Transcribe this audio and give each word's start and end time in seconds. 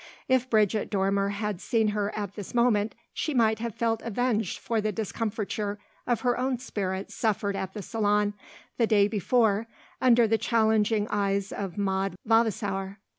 If 0.27 0.49
Bridget 0.49 0.89
Dormer 0.89 1.29
had 1.29 1.61
seen 1.61 1.89
her 1.89 2.09
at 2.17 2.33
this 2.33 2.55
moment 2.55 2.95
she 3.13 3.35
might 3.35 3.59
have 3.59 3.75
felt 3.75 4.01
avenged 4.03 4.57
for 4.57 4.81
the 4.81 4.91
discomfiture 4.91 5.77
of 6.07 6.21
her 6.21 6.39
own 6.39 6.57
spirit 6.57 7.11
suffered 7.11 7.55
at 7.55 7.75
the 7.75 7.83
Salon, 7.83 8.33
the 8.79 8.87
day 8.87 9.07
before, 9.07 9.67
under 10.01 10.25
the 10.25 10.39
challenging 10.39 11.07
eyes 11.11 11.51
of 11.51 11.77
Maud 11.77 12.15
Vavasour. 12.25 12.97